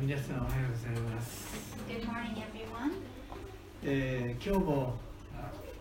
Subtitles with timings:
[0.00, 1.48] 皆さんおはようございます。
[3.82, 4.94] ええ、今日も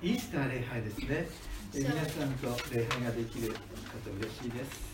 [0.02, 1.28] イースター礼拝ですね。
[1.72, 3.58] So, 皆さんと礼拝ができるこ
[4.04, 4.90] と嬉しいです。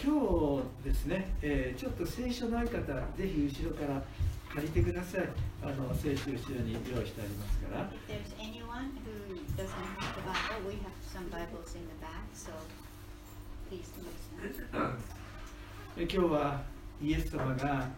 [0.00, 2.80] 今日ですね、えー、ちょっと聖書のある方、
[3.18, 4.02] ぜひ後ろから
[4.54, 5.28] 借りてください。
[5.62, 7.90] あの聖書後ろに用意してありますから。
[9.56, 12.52] Doesn't have the Bible, we have some Bibles in the back, so
[13.68, 13.90] please
[15.96, 16.62] ー今日は
[17.02, 17.88] イエス様が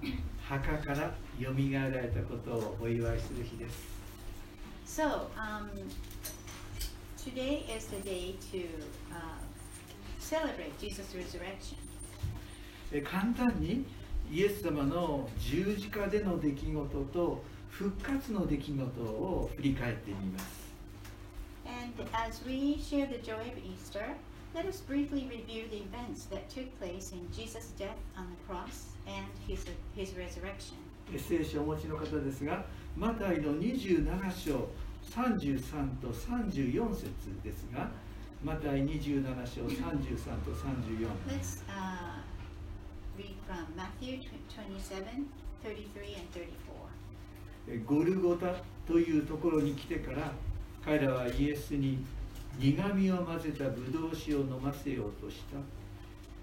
[0.43, 3.99] 墓からよみがえられたことをお祝いする日です
[4.87, 5.69] So, um,
[7.19, 8.67] today is the day to
[9.13, 9.39] uh,
[10.19, 11.77] celebrate Jesus' resurrection.
[12.93, 13.85] えー簡単に
[14.31, 20.58] イエス様の十字架での出来事と復活の出来事を振り返ってみます
[21.97, 24.05] And as we share the joy of Easter,
[24.55, 28.89] let us briefly review the events that took place in Jesus' death on the cross
[29.07, 29.65] and his,
[29.97, 30.77] his resurrection.
[31.13, 32.65] えー聖書をお持ちの方ですが
[32.97, 34.69] マタイの27章
[35.11, 37.05] 33と34節
[37.43, 37.89] ですが
[38.45, 42.21] マタイ27章33と34 Let's uh,
[43.17, 44.37] read from Matthew tw-
[44.77, 45.25] 27
[45.65, 46.45] 33 and 34.
[47.69, 50.33] えーゴルゴタというところに来てから
[50.89, 51.99] 彼らはイエスに
[52.59, 55.59] 苦みを混ぜたブドウ酒を飲ませようとした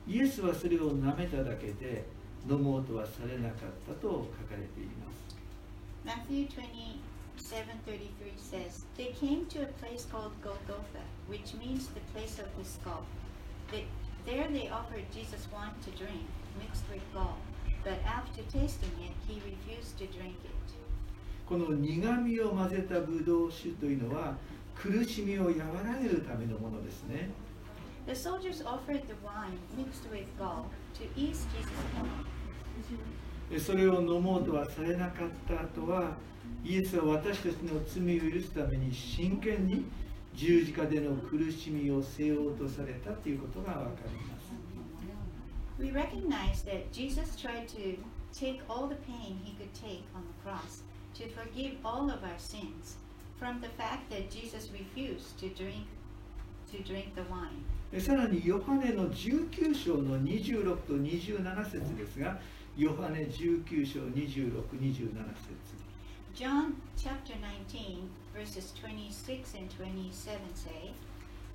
[0.07, 2.05] イエスはそれを舐めただけで
[2.47, 5.25] 飲もうとはされなかったと書かれています
[6.05, 8.07] Matthew 27 33
[8.38, 13.03] says, They came to a place called Golgotha, which means the place of the skull.
[13.71, 13.85] They,
[14.27, 16.21] there they offered Jesus wine to drink,
[16.59, 17.38] mixed with gall.
[17.83, 20.55] But after tasting it, he refused to drink it.
[21.47, 24.35] この苦味を混ぜたブドウ酒というのは
[24.73, 27.29] 苦しみを和らげるためのものですね。
[33.59, 36.17] それを飲もうとはされなかった後は
[36.63, 39.85] イエスは私たちの罪を許すために真剣に
[40.34, 44.45] 十字架での苦しみを背負うとされたということがわかります。
[45.78, 47.97] We recognize that Jesus tried to
[48.34, 50.84] take all the pain he could take on the cross.
[51.18, 52.98] To forgive all of our sins
[53.40, 55.88] from the fact that Jesus refused to drink
[56.72, 57.64] to drink the wine.
[57.92, 62.40] えさらにヨハネの19章の26と27節ですが
[62.76, 65.86] ヨハネ19章26、27節
[66.34, 67.36] John chapter
[67.70, 70.12] 19 verses 26 and 27
[70.53, 70.92] say,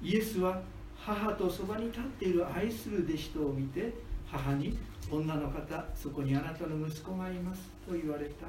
[0.02, 0.62] イエスは
[0.96, 3.92] 母とそばに立っている愛する弟子とを見て
[4.26, 4.78] 母に
[5.10, 8.46] 女の方そこにあなたの息子がいますと言われた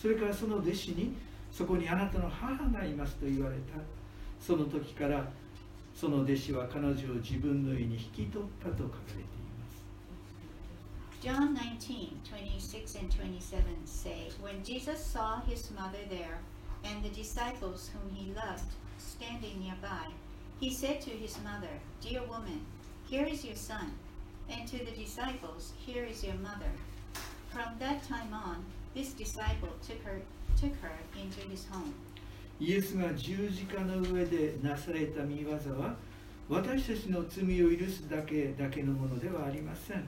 [0.00, 1.16] それからその弟子に
[1.50, 3.80] そこにあなたの母がいますと言われた
[4.40, 5.28] その時から
[5.94, 9.82] その弟子は彼女を自分の家に引き取ったと書かれています
[11.20, 16.38] John 19, 26 and 27 say, When Jesus saw his mother there
[16.84, 20.12] and the disciples whom he loved standing nearby,
[20.60, 22.64] he said to his mother, Dear woman,
[23.10, 23.94] here is your son,
[24.48, 26.70] and to the disciples, Here is your mother.
[27.50, 28.64] From that time on,
[28.97, 30.21] this disciple took her,
[30.55, 31.93] took her into his home.
[32.59, 35.95] イエスが十字架の上でなされた見業は
[36.47, 40.03] 私たちの罪を許すだけだけのものではありません。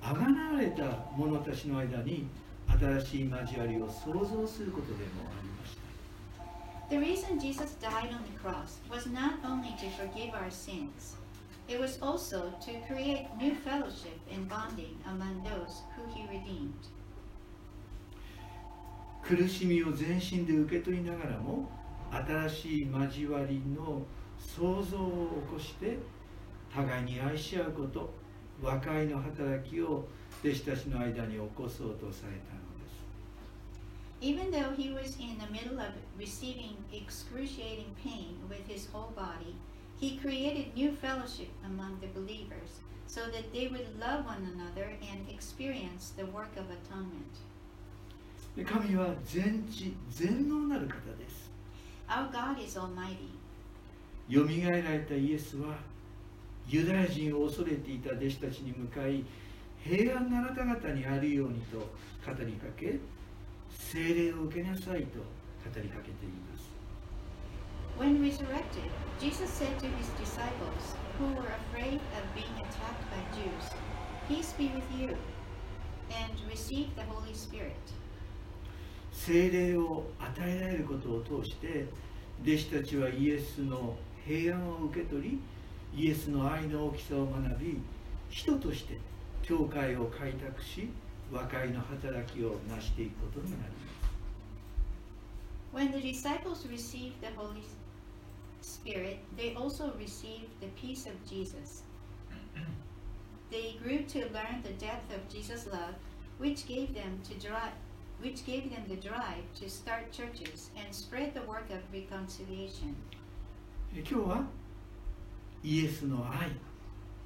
[0.00, 0.84] あがなわれた
[1.16, 2.26] 者たちの間に
[2.68, 5.82] 新しい交わりを創造することでもありました。
[6.88, 11.16] The reason Jesus died on the cross was not only to forgive our sins,
[11.68, 16.72] it was also to create new fellowship and bonding among those who he redeemed.
[19.23, 21.69] 苦しみを全身で受け取りながらも
[22.11, 24.01] 新しい交わりの
[24.37, 25.97] 創造を起こして
[26.73, 28.13] 互いに愛し合うこと
[28.61, 30.05] 和解の働きを
[30.43, 33.01] 弟子たちの間に起こそうとされたのです
[34.21, 39.55] Even though he was in the middle of receiving excruciating pain with his whole body,
[39.99, 45.27] he created new fellowship among the believers so that they would love one another and
[45.29, 47.37] experience the work of atonement.
[48.55, 51.49] で神は全知全能なる方です
[52.07, 53.29] Our God is Almighty.
[54.27, 55.77] よみがえられたイエスは
[56.67, 59.23] ユダヤ人を恐れていた弟子たちに向かい
[59.83, 61.85] 平安なあなた方にあるようにと語
[62.45, 62.99] りかけ
[63.69, 66.71] 聖霊を受けなさいと語りかけています
[67.99, 68.89] When resurrected,
[69.19, 73.69] Jesus said to his disciples, who were afraid of being attacked by Jews,
[74.27, 75.15] Peace be with you,
[76.09, 77.75] and receive the Holy Spirit.
[79.11, 81.85] 聖霊を与えられることを通して
[82.43, 85.39] 弟子たちはイエスの平安を受け取り
[85.93, 87.77] イエスの愛の大きさを学び
[88.29, 88.97] 人として
[89.43, 90.89] 教会を開拓し
[91.31, 93.91] 和解の働きを成していくことになります
[95.73, 97.63] When the disciples received the Holy
[98.61, 101.83] Spirit, they also received the peace of Jesus.
[103.49, 105.95] They grew to learn the depth of Jesus' love,
[106.39, 107.71] which gave them to drive,
[108.21, 112.95] which gave them the drive to start churches and spread the work of reconciliation.
[113.95, 114.43] え今日は
[115.63, 116.51] イエスの愛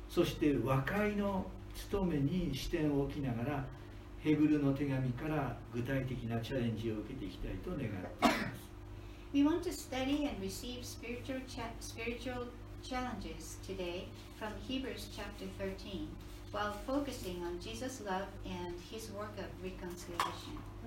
[0.09, 1.45] そして和解の
[1.75, 3.65] 務めに視点を置きながら
[4.19, 8.65] ヘブルの手紙から具体的なチャレンジを受けていきたいと願っています
[9.33, 12.47] We want to study and receive spiritual cha- spiritual
[12.81, 14.07] challenges today
[14.39, 16.07] from Hebrews chapter 13,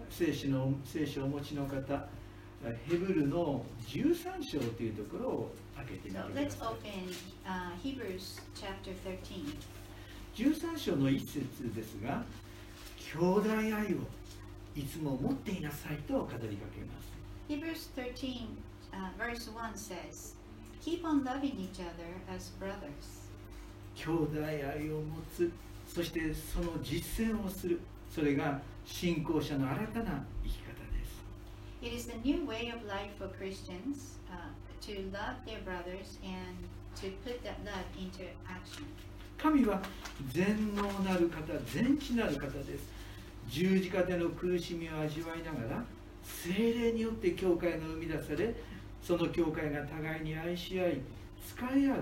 [0.08, 2.08] 聖書,の聖書をお持ちの方、
[2.88, 6.34] ヘブルの13章というところを開けてみましょう。
[10.34, 12.24] 13章の一節ですが、
[13.12, 13.98] 兄弟愛を
[14.74, 17.12] いつも持っていなさいと語りかけます。
[18.12, 18.46] 13,
[19.18, 20.34] verse 1 says,
[20.82, 23.17] Keep on loving each other as brothers.
[23.98, 25.50] 兄弟愛を持つ。
[25.92, 27.80] そしてその実践をする。
[28.08, 31.20] それが信仰者の新たな生き方です。
[31.82, 34.52] It is the new way of life for Christians uh,
[34.82, 38.84] to love their brothers and to put that love into action.
[39.36, 39.82] 神は
[40.32, 42.86] 全能なる方全知なる方です。
[43.48, 45.84] 十字架での苦しみを味わいながら
[46.22, 48.54] 精霊によって教会が生み出され
[49.02, 51.00] その教会が互いに愛し合い
[51.44, 51.98] 使い合う。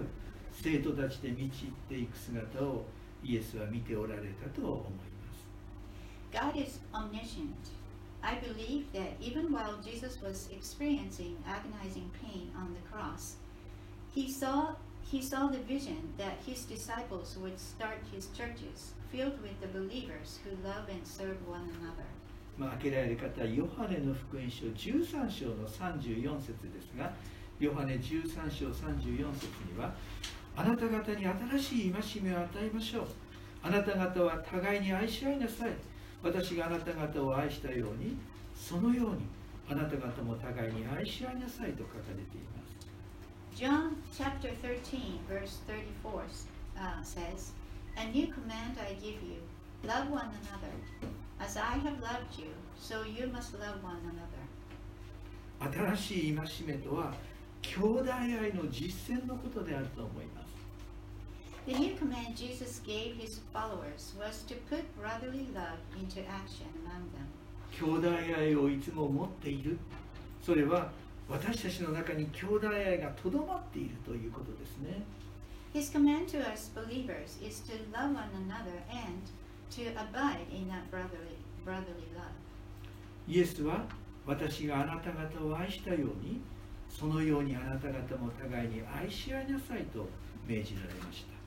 [0.62, 2.84] 生徒たちで満ちっていく姿を
[3.22, 5.46] イエスは見ておられたと思います
[6.32, 7.54] God is omniscient.
[8.22, 13.36] I believe that even while Jesus was experiencing agonizing pain on the cross,
[14.14, 14.74] he saw
[15.10, 20.40] he saw the vision that his disciples would start his churches filled with the believers
[20.42, 22.06] who love and serve one another.
[22.58, 27.12] まあ、開けられる方はヨハネの福音書13章の34節ですが
[27.60, 29.94] ヨハネ13章34節には
[30.56, 33.06] あなた方に新しい戒めを与えましょう
[33.62, 35.70] あなた方は互いに愛し合いなさい
[36.22, 38.16] 私があなた方を愛したように
[38.54, 39.26] そのように
[39.68, 42.66] あなた方も互いに愛し合いなさいと書かれています
[43.56, 46.20] John chapter 13, verse 34
[46.78, 47.52] uh, says,
[47.96, 49.40] A new command I give you
[49.82, 50.72] love one another.
[51.40, 54.44] As I have loved you, so you must love one another.
[55.58, 57.14] 新しい戒めとは
[57.62, 60.45] 兄弟愛の実践のことであると思います
[61.66, 67.10] The new command Jesus gave his followers was to put brotherly love into action among
[67.10, 67.26] them.
[67.72, 68.08] 兄弟
[68.38, 69.76] 愛をいつも持っている
[70.40, 70.92] それは
[71.28, 75.02] 私たちの中に兄弟愛がとどまっているということですね
[75.74, 79.26] His command to us believers is to love one another and
[79.72, 82.30] to abide in that brotherly, brotherly love.
[83.26, 83.86] イエスは
[84.24, 86.40] 私があなた方を愛したように
[86.88, 90.08] そのようにあなた方も互いに愛し合いなさいと
[90.46, 91.45] 命じられました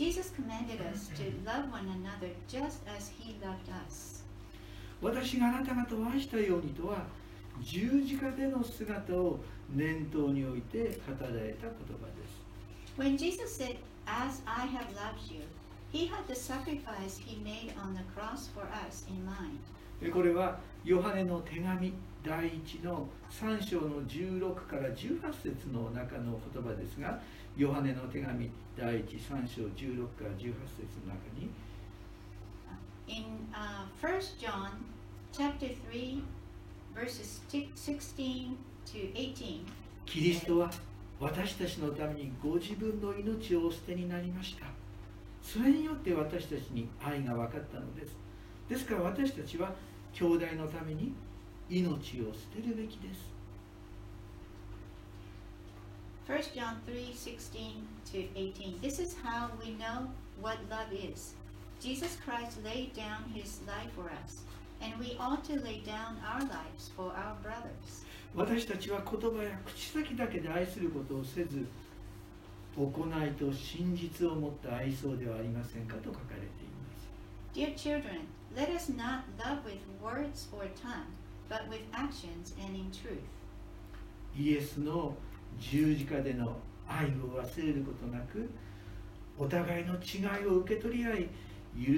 [0.00, 4.24] Jesus commanded us to love one another just as he loved us.
[5.02, 7.04] 私があなた方を愛したようにとは
[7.60, 13.76] 十字架での姿を念頭に置いて語られた言葉です When Jesus said,
[14.06, 15.42] As I have loved you,
[15.92, 19.60] he had the sacrifice he made on the cross for us in mind.
[20.02, 21.92] でこれはヨハネの手紙
[22.24, 27.20] 第1の3章の16から18節の中の言葉ですが
[27.56, 30.52] ヨハネの手紙第13章16から18節
[31.06, 31.50] の中に
[33.08, 34.70] In uh, 1 John
[35.32, 36.22] chapter 3,
[36.94, 39.60] verses ti- 16 to 18,
[40.06, 40.70] キリストは
[41.18, 44.66] 私たちのためにご自分の命をお捨てになりました。
[45.42, 48.14] それによって私たちに愛が分かったのです。
[48.68, 49.72] ですから私たちは
[50.12, 51.12] 兄弟のために
[51.68, 53.29] 命を捨てるべきです
[56.29, 58.79] 1 John 3, 16 to 18.
[58.81, 60.09] This is how we know
[60.41, 61.33] what love is.
[61.79, 64.41] Jesus Christ laid down his life for us,
[64.81, 68.05] and we ought to lay down our lives for our brothers.
[68.35, 71.65] 私たちは言葉や口先だけで愛することをせず
[72.75, 77.07] 行いと真実を持って愛そうではありませんかと書かれています
[77.53, 81.05] Dear children, let us not love with words or tongue,
[81.47, 83.21] but with actions and in truth.
[84.37, 85.15] イエスの
[85.58, 86.56] 十字架での
[86.88, 88.48] 愛を忘れることなく
[89.38, 91.28] お互いの違いを受け取り合い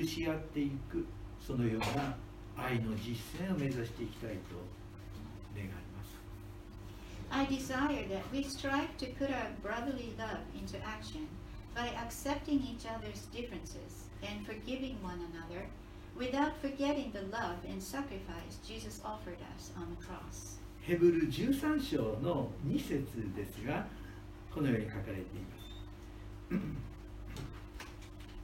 [0.01, 1.05] 許し合っていく
[1.41, 2.15] そのような
[2.57, 4.57] 愛の実践を目指していきたいと
[5.57, 6.21] 願います
[7.31, 11.27] I desire that we strive to put our brotherly love into action
[11.75, 15.67] by accepting each other's differences and forgiving one another
[16.17, 20.59] without forgetting the love and sacrifice Jesus offered us on the cross.
[20.83, 22.91] ヘブル13章の2節
[23.37, 23.87] ですが
[24.53, 25.23] このように書かれてい
[26.51, 26.83] ます。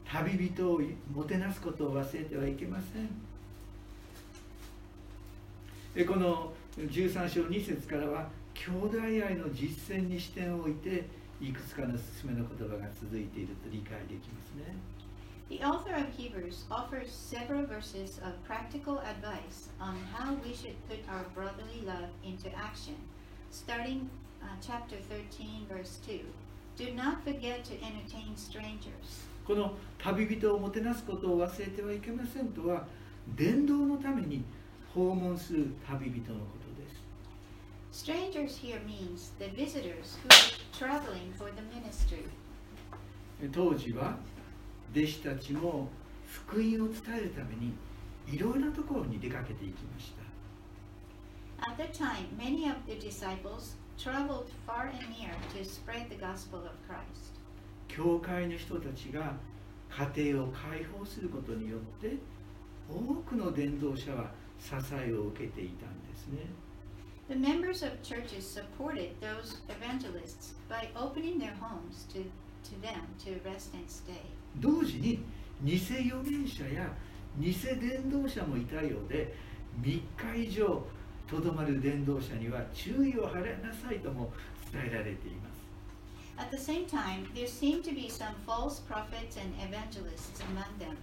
[0.05, 0.81] 旅人を
[1.13, 3.09] もてなすことを忘れてはいけません。
[5.95, 11.07] でこの13章2節からは兄弟愛の実践に視点を置いて
[11.41, 14.75] いくつかの勧めの言葉が続いていると理解できますね。
[15.50, 21.26] The author of Hebrews offers several verses of practical advice on how we should put our
[21.36, 22.96] brotherly love into action.
[23.52, 24.10] Starting
[24.42, 26.22] uh, chapter 13, verse 2.
[26.76, 29.28] Do not forget to entertain strangers.
[29.46, 32.86] この旅人をもてなすことを忘れてはいけませんとは
[33.36, 34.44] 伝道のために
[34.94, 36.90] 訪問する旅人のことで
[37.92, 42.26] す Strangers here means the visitors who are traveling for the ministry.
[43.52, 44.16] 当時は
[44.95, 45.89] 弟子たちも
[46.27, 47.73] 福音を伝えるために
[48.27, 50.29] いろいろなところに出かけていきました
[51.61, 56.61] At that time, many of the disciples traveled far and near to spread the gospel
[56.61, 57.35] of Christ.
[57.89, 59.35] 教会の人たちが
[60.15, 62.17] 家庭を解放することによって
[62.89, 64.31] 多くの伝道者は
[64.61, 66.47] 支えを受けていたんですね
[67.29, 72.25] The members of churches supported those evangelists by opening their homes to,
[72.71, 74.25] to them to rest and stay.
[74.57, 75.25] 同時に
[75.63, 76.91] 偽預言者や
[77.39, 79.35] 偽伝道者もいたようで
[79.83, 80.01] 3
[80.35, 80.83] 日以上
[81.29, 84.33] とどまる伝道者には注意を払いなさいとも
[84.73, 85.59] 伝えられています
[86.39, 90.97] At the same time, there seemed to be some false prophets and evangelists among them.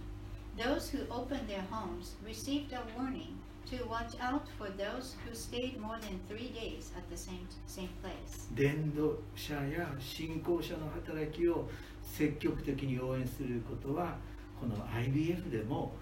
[0.56, 3.36] Those who opened their homes received a warning
[3.70, 7.90] to watch out for those who stayed more than three days at the same, same
[8.00, 8.46] place.
[8.54, 11.68] 伝道者や信仰者の働きを
[12.16, 14.16] 積極的に応援することは
[14.58, 15.92] この IBF でも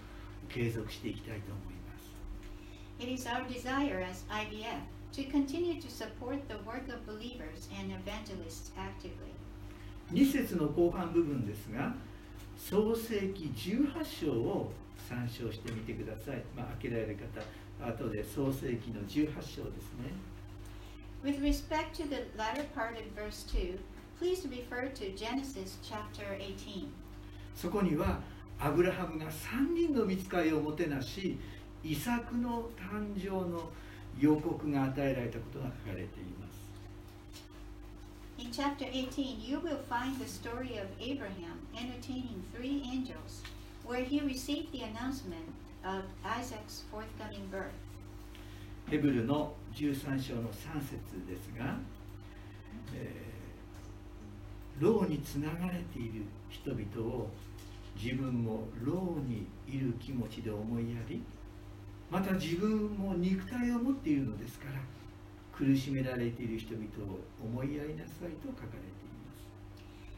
[0.47, 4.79] 継続していきたいと思います It is our desire as IBF
[5.11, 9.33] to continue to support the work of believers and evangelists actively.
[10.13, 11.93] 2節の後半部分ですが
[12.57, 14.71] 創世記18章を
[15.09, 17.17] 参照してみてください、まあ、開けられる
[17.79, 19.59] 方後で創世記の18章です
[19.99, 20.13] ね
[21.25, 23.77] With respect to the latter part of verse 2,
[24.19, 26.87] please refer to Genesis chapter 18.
[27.55, 28.19] そこには
[28.59, 31.37] アブラハムが3人の見つかりをもてなし
[31.83, 33.69] イサクの誕生の
[34.19, 36.55] 予告が与えられたことが書かれています
[38.37, 43.43] In chapter 18, you will find the story of Abraham entertaining three angels,
[43.85, 45.47] where he received the announcement
[45.85, 47.71] of Isaac's forthcoming birth.
[48.89, 51.77] ヘブルの13章の3節ですが、
[52.93, 53.35] えー
[54.79, 57.29] 牢につながれている人々を
[58.01, 58.93] 自分も牢
[59.25, 61.23] にいる気持ちで思いやり
[62.11, 64.81] また自分も肉体を持っているのですから
[65.51, 69.45] 苦しめられている人々を思いやりなさいと書かれています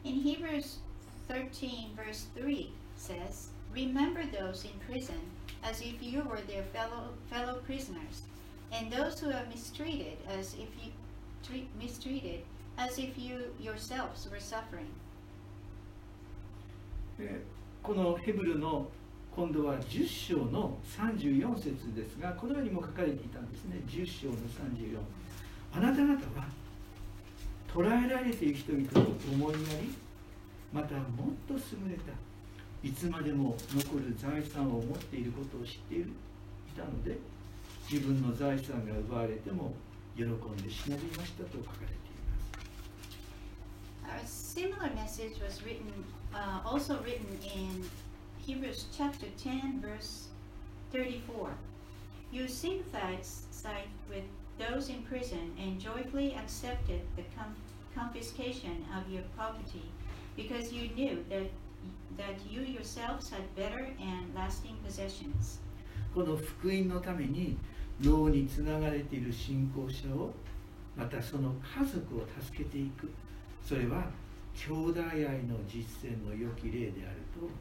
[0.04, 0.80] In Hebrews
[1.28, 5.20] 13, verse 3 says, Remember those in prison
[5.62, 8.22] as if you were their fellow, fellow prisoners,
[8.72, 10.92] and those who are mistreated as if you
[11.42, 12.42] treat, mistreated
[12.78, 14.86] as if you yourselves were suffering.
[17.82, 18.88] このヘブルの
[19.34, 23.80] 今度は10章の34節ですがこのようにも書かれていたんですね。
[23.88, 24.98] 10章の34
[25.74, 26.46] あなた方は
[27.72, 29.94] 捕らえられている人々を思いやり
[30.72, 31.04] またもっ
[31.48, 32.12] と優れた
[32.82, 37.18] いつまでも残る財産を持っていることを知っているいたので
[37.90, 39.72] 自分の財産が奪われても
[40.16, 42.07] 喜んで忍びましたと書かれています。
[44.07, 45.91] A similar message was written,
[46.33, 47.83] uh, also written in
[48.45, 50.27] Hebrews chapter 10, verse
[50.91, 51.49] 34.
[52.31, 53.45] You sympathized
[54.09, 54.23] with
[54.59, 57.55] those in prison and joyfully accepted the com-
[57.95, 59.83] confiscation of your property
[60.35, 61.49] because you knew that,
[62.17, 65.59] that you yourselves had better and lasting possessions.
[66.13, 67.57] この福音のために
[68.01, 70.33] 牢につながれている信仰者を
[70.95, 73.09] またその家族を助けていく
[73.68, 74.08] それは
[74.54, 77.58] 兄弟愛の実践の良き例であると思いま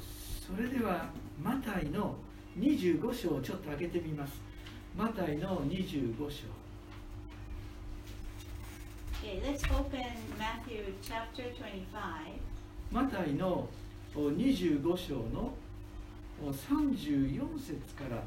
[0.00, 0.46] す。
[0.46, 1.10] それでは
[1.42, 2.16] マタイの
[2.58, 4.40] 25章をちょっと開けてみます。
[4.96, 6.46] マタイの25章。
[9.38, 10.02] Okay, let's open
[10.36, 12.40] Matthew chapter 25.
[12.90, 13.68] マタイの
[14.14, 15.52] お25章の
[16.44, 18.22] お34節から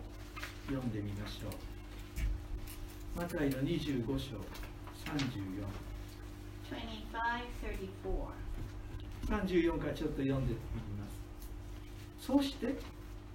[0.68, 3.20] 読んでみましょう。
[3.20, 4.38] マタイの25章
[5.06, 5.66] 34。
[6.70, 7.18] 25
[9.28, 9.44] 34.
[9.44, 10.60] 34からちょっと読んでみ
[10.98, 11.08] ま
[12.20, 12.26] す。
[12.26, 12.76] そうして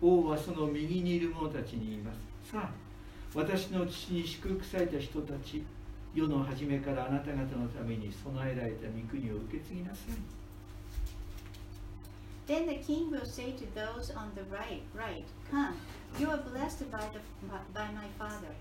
[0.01, 2.13] 王はその右にいる者たちに言いま
[2.45, 2.53] す。
[2.53, 2.71] さあ、
[3.35, 5.63] 私の父に祝福された人たち、
[6.17, 10.15] 世の初めからあなた方のために備えられた御国を受け継ぎなさい。
[12.49, 15.77] Then the king will say to those on the right, right, Come,
[16.19, 17.21] you are blessed by, the,
[17.75, 18.55] by my father.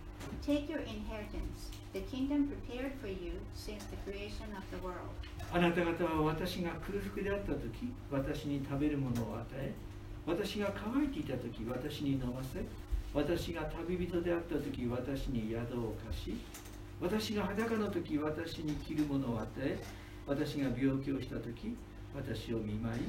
[0.46, 5.16] Take your inheritance, the kingdom prepared for you since the creation of the world.
[5.54, 9.74] あなた方は私が空腹であった時、私に食べるものを与え、
[10.28, 12.66] 私が乾いていた時、私に飲ませ、
[13.14, 16.36] 私が旅人であった時、私に宿を貸し、
[17.02, 19.78] 私が裸の時、私に着るものを与え、
[20.28, 21.76] 私が病気をした時、
[22.16, 23.02] 私を見舞い、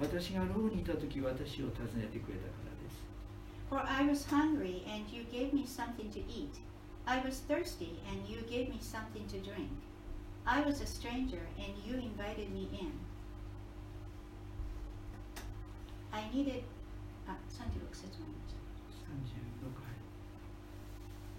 [0.00, 2.98] 私が牢にいた時、私を訪ねてくれたからです。
[3.70, 6.58] For I was hungry, and you gave me something to eat.
[7.06, 9.70] I was thirsty, and you gave me something to drink.
[10.44, 12.92] I was a stranger, and you invited me in.
[16.10, 16.64] I needed.
[17.28, 18.56] ah, 36節もあります
[19.04, 19.47] 36はい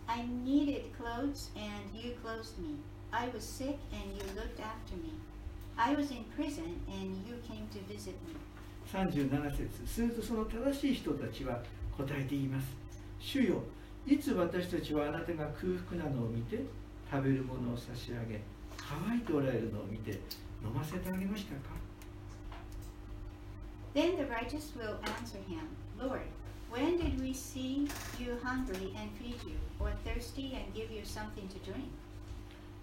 [0.09, 2.77] I needed clothes, and you clothed me.
[3.13, 5.13] I was sick, and you looked after me.
[5.77, 8.33] I was in prison, and you came to visit me.
[8.91, 11.61] 37節するとその正しい人たちは
[11.95, 12.65] 答えて言います
[13.19, 13.61] 主よ
[14.07, 16.59] いつ私たちはあなたが空腹なのを見て
[17.11, 18.41] 食べるものを差し上げ
[18.77, 20.13] 乾いておられるのを見て
[20.63, 21.77] 飲ませてあげましたか
[23.93, 25.61] Then the righteous will answer him,
[25.99, 26.21] Lord,
[26.70, 27.88] when did we see
[28.18, 31.90] you hungry and feed you, or thirsty and give you something to drink?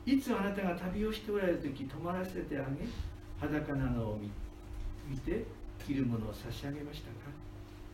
[0.05, 2.87] いつあなたが旅をしておられる時泊まらせてあげ
[3.39, 4.31] 裸なのを見
[5.07, 5.45] 見て
[5.85, 7.31] 着るものを差し上げましたか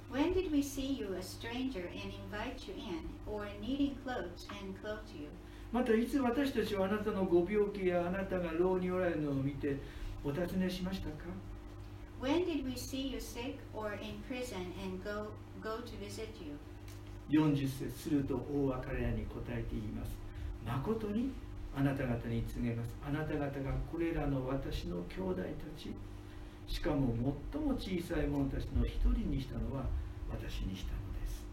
[0.10, 4.74] When did we see you a stranger and invite you in, or needing clothes and
[4.82, 5.28] clothe you?
[5.74, 9.78] またいつ私たちはあなたのご病気やあなたが牢におられるのを見て
[10.24, 11.26] お尋ねしましたか
[12.22, 15.28] When did we see you sick or in prison and go,
[15.63, 16.59] go to visit you?
[17.31, 20.11] 40節すると王は彼らに答えて言います。
[20.67, 21.31] 誠に
[21.75, 22.95] あなた方に告げます。
[23.07, 25.95] あなた方がこれらの私の兄弟たち、
[26.67, 27.15] しかも
[27.53, 29.85] 最も小さい者たちの一人にしたのは
[30.31, 31.47] 私にしたのです。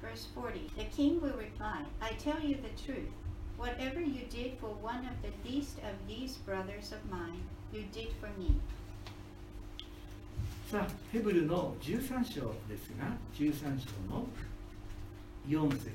[0.00, 3.10] Verse 40 The king will reply, I tell you the truth.
[3.58, 8.12] Whatever you did for one of the least of these brothers of mine, you did
[8.20, 8.54] for me.
[10.70, 14.26] さあ、ヘブルの13章ですが、13章の
[15.48, 15.90] 4節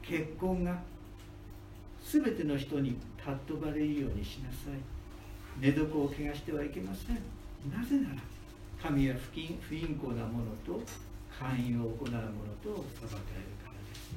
[0.00, 0.80] 結婚が
[2.00, 4.78] すべての人に尊ばれるようにしなさい。
[5.60, 7.16] 寝床を汚してはいけません。
[7.68, 8.20] なぜなら、
[8.80, 10.80] 神は不謹不貧困な者と
[11.36, 12.22] 寛容を行う者
[12.62, 14.14] と裁かれるからです。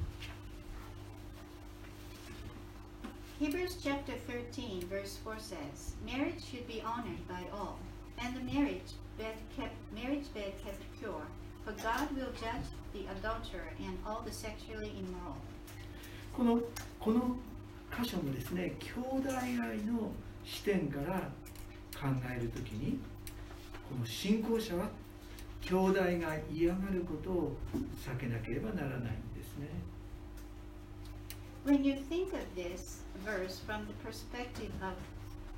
[3.42, 7.80] Hebrews chapter 13, verse 4 says, Marriage should be honored by all,
[8.20, 11.26] and the marriage bed kept, marriage bed kept pure,
[11.64, 15.38] for God will judge the adulterer and all the sexually immoral.
[16.36, 16.60] この
[17.00, 17.38] この
[17.98, 20.12] 箇所もですね、兄弟愛の
[20.44, 21.32] 視点から
[21.98, 23.00] 考えるときに、
[23.90, 24.90] この信仰者は
[25.62, 27.58] 兄弟が嫌がることを
[28.06, 29.70] 避けなければならないんですね。
[31.66, 34.94] When you think of this verse from the perspective of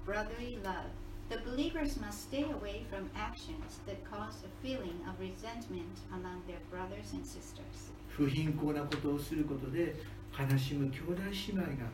[0.05, 0.91] brotherly love,
[1.28, 6.60] the believers must stay away from actions that cause a feeling of resentment among their
[6.70, 7.90] brothers and sisters.
[8.08, 9.96] 不貧困なことをすることで
[10.38, 11.88] 悲しむ兄弟姉妹が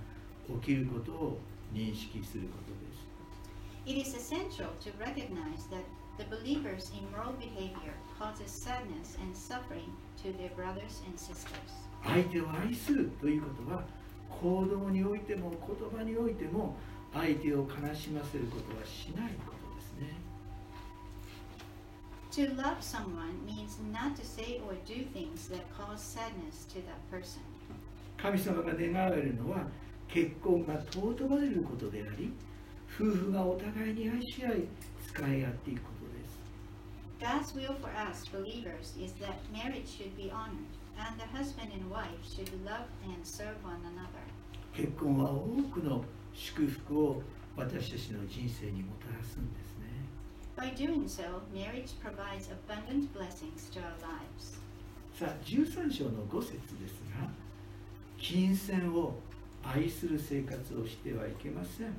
[0.61, 1.38] 起きることを
[1.73, 3.09] 認識することです。
[3.87, 5.85] It is essential to recognize that
[6.19, 11.88] the believer's immoral behavior causes sadness and suffering to their brothers and sisters.
[12.05, 13.85] 相手を愛するということは
[14.41, 16.77] 行動においても言葉においても
[17.13, 20.17] 相手を悲しませることはしないことですね。
[22.32, 27.41] To love someone means not to say or do things that cause sadness to that person.
[28.17, 29.67] 神様が願われるのは
[30.08, 32.32] 結婚が尊ばれることであり
[32.95, 34.63] 夫婦がお互いに愛し合い
[35.08, 35.89] 使い合っていくこ
[37.19, 40.65] とです God's will for us believers is that marriage should be honored,
[40.97, 44.23] and the husband and wife should love and serve one another.
[44.76, 45.39] 結婚は多
[45.71, 47.22] くの祝福を
[47.56, 49.84] 私たちの人生にもたらすんですね
[50.56, 54.60] By doing so, marriage provides abundant blessings to our lives.
[55.13, 57.30] さあ13章の5節ですが
[58.17, 59.15] 金銭を
[59.63, 61.93] 愛する生活をしてはいけません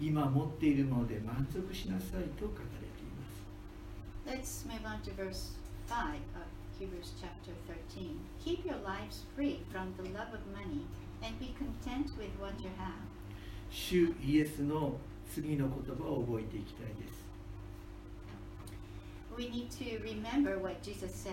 [0.00, 5.52] 今持っているもので満足しなさいと書かれています Let's move on to verse
[5.88, 6.44] 5 of
[6.78, 7.52] Hebrews chapter
[7.94, 8.18] 13.
[8.44, 10.84] Keep your lives free from the love of money
[11.22, 13.11] and be content with what you have.
[13.72, 14.98] 主イエスの
[15.32, 17.22] 次の言葉を覚えていきたいです。
[19.36, 21.32] We need to remember what Jesus said.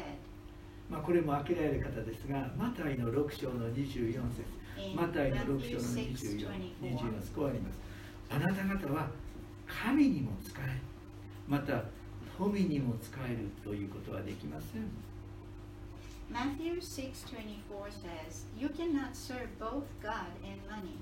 [0.89, 4.95] まあこれも開けられる方ですがマタイの6章の24節。
[4.95, 6.47] マタイの6 Matthew 章の6 24
[6.81, 6.97] 24.
[6.97, 7.77] 24こうあります。
[8.29, 9.09] あなた方は
[9.67, 10.79] 神にも使え
[11.45, 11.83] また
[12.37, 14.87] 富にも使えるということはできません。
[16.31, 20.95] Matthew 6:24 says, "You cannot serve both God and money."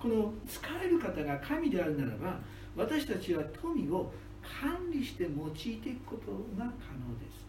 [0.00, 2.40] この使える方が神であるならば
[2.76, 7.40] 私たちは富を管理して用いていくことが可能です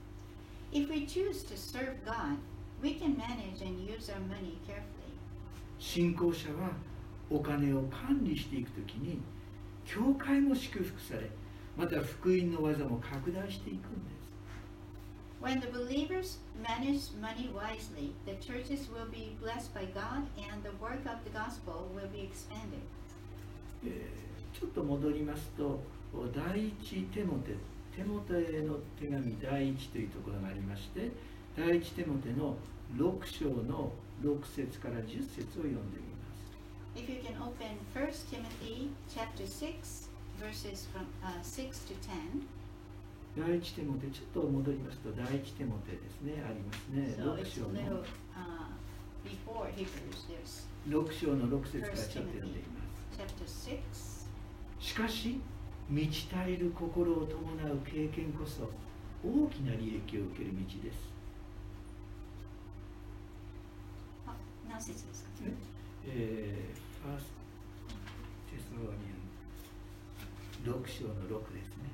[0.73, 2.37] If we choose to serve God,
[2.81, 5.11] we can manage and use our money carefully.
[5.79, 6.71] 信仰者は
[7.29, 9.19] お金を管理していくときに
[9.85, 11.29] 教会も祝福され
[11.77, 14.10] また福音の技も拡大していくんです
[15.41, 20.71] When the believers manage money wisely, the churches will be blessed by God and the
[20.79, 22.85] work of the gospel will be expanded.
[23.83, 25.79] えーちょっと戻りますと
[26.35, 27.55] 第一テモテ
[27.95, 31.09] テモテへの手紙第一というところがありまして
[31.57, 32.55] 第一テモテの
[32.95, 42.45] 6章の6節から10節を読んでみます If you can open 1 Timothy chapter 6 verses from uh, 6 to 10.
[43.37, 48.03] 第一テモテちょっと戻りますと第一テモテですねありますね So 6 it's 章の uh.
[49.23, 53.77] There's 6章の6節からちょっと読んでいます chapter
[54.79, 54.85] 6.
[54.85, 55.39] しかし
[55.89, 58.69] 満ち足りる心を伴う経験こそ
[59.23, 60.97] 大きな利益を受ける道です、
[64.25, 64.33] あ
[64.67, 65.45] 何節ですか？
[65.45, 65.53] ね
[66.07, 68.89] えーファーストテスロニ
[70.73, 71.89] アン6章の6ですね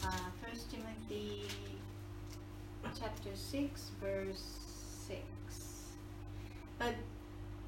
[0.00, 0.08] 6 Uh,
[0.40, 1.42] 1 Timothy
[2.98, 4.42] chapter 6 verse
[5.06, 5.20] 6
[6.78, 6.94] But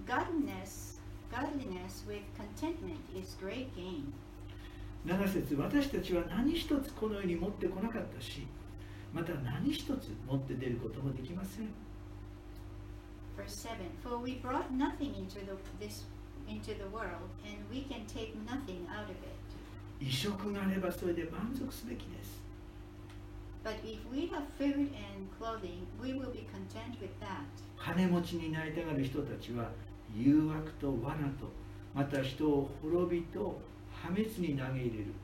[0.06, 0.96] godliness
[1.30, 4.12] godliness with contentment is great gain
[5.04, 8.46] 7節私たちは何一つこの世に持ってこなかったし
[9.12, 11.68] また何一つ持って出ることもできません
[13.36, 16.04] Verse 7 For we brought nothing into the, this
[16.48, 19.41] into the world and we can take nothing out of it
[20.04, 22.42] 移植があればそれで満足すべきです。
[27.78, 29.70] 金持ちになりたがる人たちは
[30.12, 31.46] 誘惑と罠と、
[31.94, 33.60] また人を滅びと
[33.92, 35.14] 破滅に投げ入れる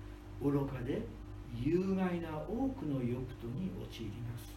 [0.40, 1.02] 愚かで
[1.52, 4.54] 有害な多くの欲とに陥ります。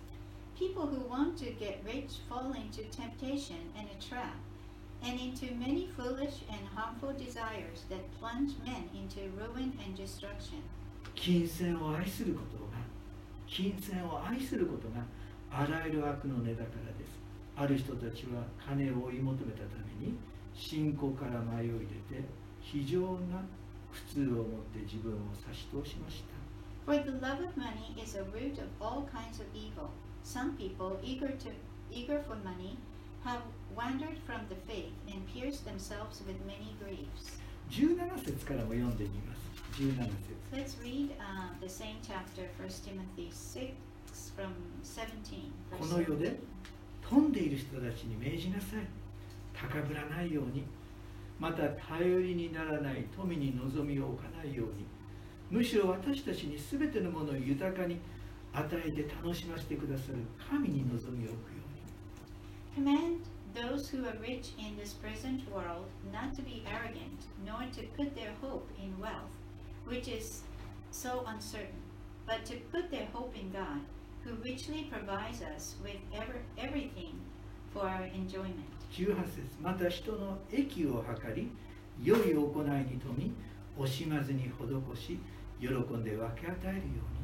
[5.03, 10.61] And into many foolish and harmful desires that plunge men into ruin and destruction.
[11.15, 12.79] 金銭を愛することが
[13.47, 15.03] 金銭を愛することが
[15.51, 17.19] あらゆる悪の根だからです
[17.57, 20.15] ある人たちは金を追い求めたために
[20.55, 21.69] 信仰から迷い
[22.09, 22.23] 出て
[22.61, 23.43] 非常な
[23.91, 26.41] 苦痛を持って自分を差し通しました
[26.85, 29.89] For the love of money is a root of all kinds of evil.
[30.23, 31.49] Some people, eager to
[31.91, 32.77] eager for money,
[33.23, 33.41] have
[33.75, 37.39] wandered from the faith and pierced themselves with many griefs.
[37.69, 39.41] 17節からも読んでみます。
[39.73, 40.41] 17節。
[45.79, 46.39] この世で
[47.07, 48.87] 飛んでいる人たちに命じなさい。
[49.53, 50.65] 高ぶらないように。
[51.39, 54.85] また頼りにならない富に望みを置かないように。
[55.49, 57.99] むしろ私たちにすべてのものを豊かに
[58.53, 60.17] 与えて楽しませてくださる
[60.49, 61.50] 神に望みを置く。
[62.74, 63.20] Command
[63.56, 68.14] those who are rich in this present world not to be arrogant, nor to put
[68.14, 69.32] their hope in wealth,
[69.86, 70.42] which is
[70.90, 71.82] so uncertain,
[72.26, 73.80] but to put their hope in God,
[74.22, 77.18] who richly provides us with ever, everything
[77.72, 78.68] for our enjoyment.
[78.92, 81.50] 18節また人の益を図り
[82.02, 83.32] 良い行いに富み
[83.78, 85.18] 惜しまずに施し
[85.60, 87.16] 喜んで分け与えるように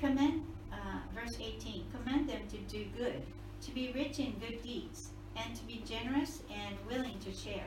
[0.00, 0.40] Command,
[0.72, 3.22] uh, verse 18, command them to do good,
[3.64, 7.66] to be rich in good deeds, and to be generous and willing to share.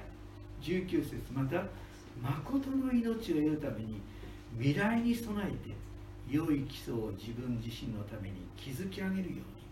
[0.61, 1.65] 19節また
[2.21, 4.01] 誠の命を得るために
[4.57, 5.75] 未来に備えて
[6.29, 9.63] 良い基礎を自分自身のために築き上げるように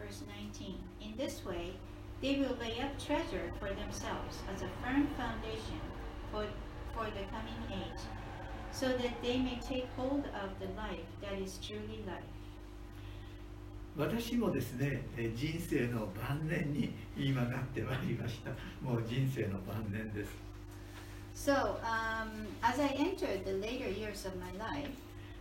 [0.00, 1.74] Verse 19 In this way,
[2.22, 5.80] they will lay up treasure for themselves as a firm foundation
[6.32, 6.46] for,
[6.94, 8.02] for the coming age,
[8.72, 12.24] so that they may take hold of the life that is truly life.
[13.97, 20.29] 私もですねえー人生の晩年に今なってまいりましたもう人生の晩年です
[21.35, 21.51] So,
[21.83, 24.89] um, as I entered the later years of my life,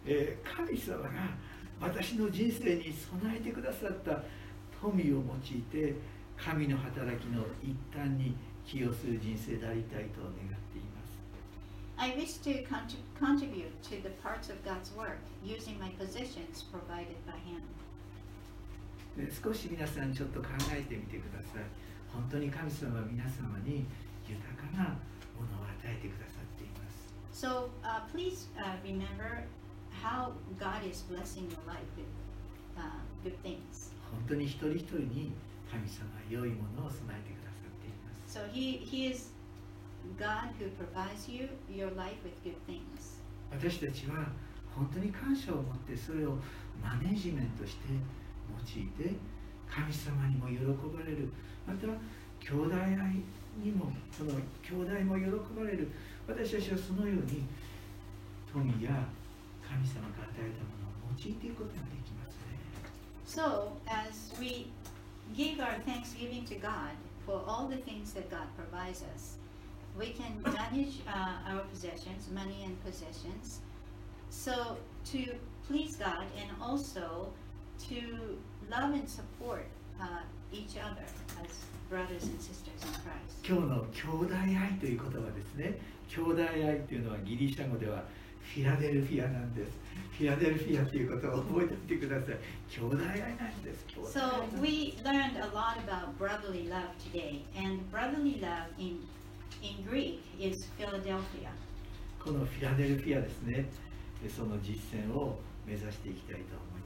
[0.06, 1.10] えー神様が
[1.80, 4.22] 私の人生に備えてくださった
[4.80, 5.94] 富を用いて
[6.36, 8.36] 神の働きの一端に
[8.66, 10.36] 寄与する人生でありたいと願っ
[10.72, 11.18] ています
[11.96, 17.16] I wish to contri- contribute to the parts of God's work using my positions provided
[17.26, 17.62] by Him.
[19.16, 21.62] で少し皆さんちょっと考えてみてください
[22.12, 23.86] 本当に神様は皆様に
[24.26, 24.98] 豊かな
[25.38, 29.46] ものを与えてくださっています So, uh, please uh, remember
[30.02, 32.06] how God is blessing your life with
[32.78, 33.90] uh, good things.
[34.10, 35.32] 本当に一人一人に
[35.70, 39.30] 神様は良いものを備えてくださっています So, He, he is
[40.18, 43.18] God who provides you your life with good things.
[43.50, 44.28] 私たちは
[44.74, 46.38] 本当に感謝を持ってそれを
[46.82, 47.88] マネジメントして
[48.50, 49.16] 用いて
[49.68, 51.28] 神様にも喜ばれる
[51.66, 51.86] また
[52.40, 53.22] 兄弟愛
[53.62, 55.24] にもその兄弟も喜
[55.58, 55.88] ばれる
[56.28, 57.44] 私たちはそのように
[58.52, 59.08] 富や
[59.66, 62.54] 神様が与えたものを用いていくことができますね
[63.26, 64.70] So, as we
[65.34, 66.94] give our thanksgiving to God
[67.26, 69.38] for all the things that God provides us,
[69.98, 73.60] we can manage uh, our possessions, money and possessions,
[74.30, 74.76] so
[75.06, 75.34] to
[75.66, 77.32] please God and also
[77.88, 78.38] to
[78.70, 79.66] love and support
[80.00, 80.20] uh,
[80.52, 81.04] each other
[81.42, 83.46] as brothers and sisters in Christ.
[83.46, 88.04] 今日の兄弟愛という言葉ですね兄弟愛というのはギリシャ語では
[88.54, 89.72] フィラデルフィアなんです
[90.16, 92.38] フィラデルフィアということを覚えておいてください
[92.70, 99.00] 兄弟愛なんです So です we learned a lot about brotherly love today, and brotherly love in
[99.62, 101.50] in Greek is Philadelphia.
[102.22, 103.66] このフィラデルフィアですね
[104.22, 106.83] でその実践を目指していきたいと思います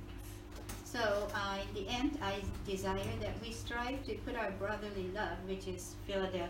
[0.91, 5.37] So uh, in the end, I desire that we strive to put our brotherly love,
[5.47, 6.49] which is Philadelphia,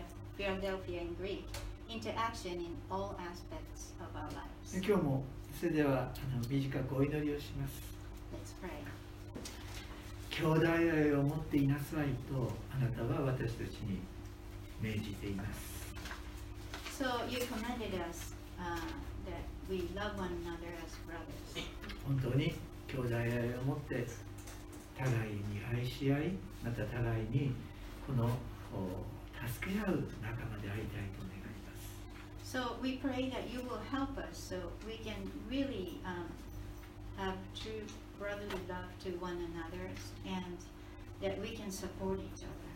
[1.01, 1.45] in Greek,
[1.89, 4.75] into action in all aspects of our で lives.
[4.75, 5.23] 今日も
[5.59, 7.81] それではあの短くお祈りをします
[8.31, 8.79] Let's pray.
[10.31, 13.99] 兄弟愛を持っていなさいとあなたは私たちに
[14.81, 18.77] 命じています So you commanded us uh,
[19.25, 21.67] that we love one another as brothers.
[22.07, 22.53] 本当に
[22.87, 24.28] 兄弟愛を持って
[24.99, 26.31] 互いに愛し合い
[26.61, 27.55] また互いに
[28.05, 28.25] この
[28.75, 29.07] お
[29.47, 31.95] 助け合う仲間でありたいと願います
[32.43, 35.15] So we pray that you will help us so we can
[35.49, 36.27] really um,
[37.15, 37.87] have true
[38.19, 39.87] brotherly love to one another
[40.27, 40.57] and
[41.21, 42.69] that we can support each other.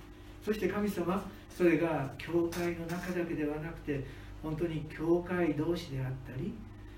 [0.45, 4.05] そして神様それが教会の中だけではなくて
[4.41, 6.53] 本当に教会同士であったり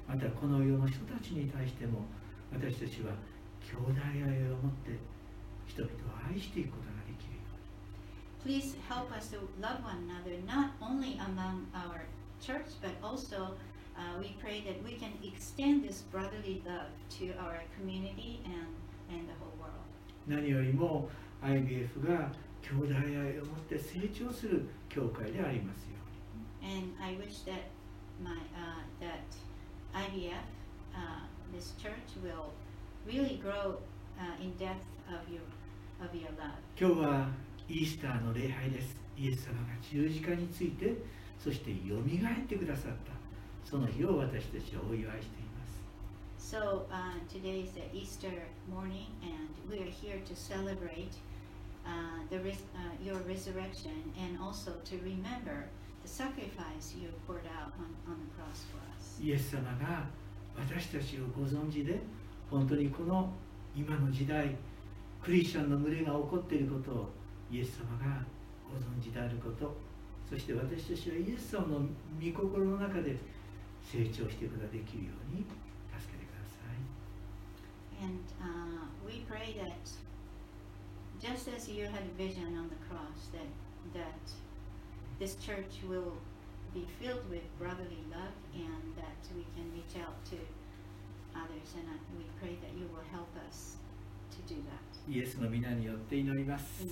[0.08, 2.06] またこの世の人たちに対しても
[2.52, 3.14] 私たちは
[3.62, 5.15] 兄弟愛を持って
[5.67, 12.07] 人々を愛していくことができるように Please help us to love one another, not only among our
[12.41, 13.55] church, but also
[13.97, 18.73] uh, we pray that we can extend this brotherly love to our community and,
[19.11, 19.85] and the whole world.
[20.27, 21.09] 何よりも
[21.43, 22.31] IBF が
[22.63, 25.97] 兄弟愛を持って成長する教会でありますよ
[26.63, 27.69] うに And I wish that
[28.23, 29.25] my uh, that
[29.95, 30.33] IVF,
[30.95, 32.53] uh, this church, will
[33.07, 33.79] really grow
[34.19, 36.56] uh, in depth of your love.
[36.78, 37.28] 今日は
[37.70, 40.94] イースターの礼拝ですイエス様が十字架について
[41.40, 43.12] そしてよみがえってくださった
[43.64, 45.76] その日を私たちはお祝いしています
[46.38, 48.30] So uh, today is the Easter
[48.70, 51.10] morning, and we are here to celebrate
[51.86, 55.66] uh, the res- uh, your resurrection and also to remember
[56.04, 59.20] the sacrifice you poured out on, on the cross for us.
[59.24, 60.06] イエス様が
[60.56, 62.00] 私たちをご存知で
[62.52, 63.34] 本当にこの
[63.76, 64.56] 今の時代
[65.26, 67.10] クリスチャンの群れが起こっていることを
[67.52, 68.22] イエス様が
[68.70, 69.76] ご存知であること
[70.30, 71.90] そして私たちはイエス様の
[72.22, 73.18] 御心の中で
[73.82, 75.42] 成長していくことができるように
[75.98, 79.74] 助けてください And uh, we pray that
[81.18, 83.50] just as you had a vision on the cross, that
[83.98, 84.22] that
[85.18, 86.14] this church will
[86.74, 90.38] be filled with brotherly love, and that we can reach out to
[91.34, 91.74] others.
[91.74, 91.88] And
[92.20, 93.78] we pray that you will help us
[94.36, 94.95] to do that.
[95.10, 96.84] イエスの皆によって祈ります